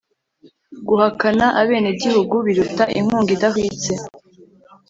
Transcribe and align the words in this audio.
guhakana 0.87 1.45
abenegihugu 1.61 2.35
biruta 2.45 2.83
inkunga 2.97 3.31
idahwitse. 3.35 3.93